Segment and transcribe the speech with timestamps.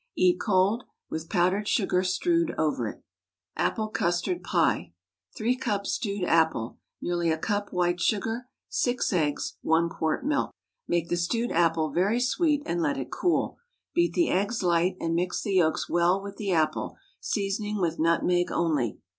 [0.17, 3.03] Eat cold, with powdered sugar strewed over it.
[3.55, 4.93] APPLE CUSTARD PIE.
[5.33, 6.79] ✠ 3 cups stewed apple.
[7.03, 8.49] Nearly a cup white sugar.
[8.69, 9.57] 6 eggs.
[9.61, 10.55] 1 quart milk.
[10.87, 13.59] Make the stewed apple very sweet, and let it cool.
[13.93, 18.51] Beat the eggs light, and mix the yolks well with the apple, seasoning with nutmeg
[18.51, 18.97] only.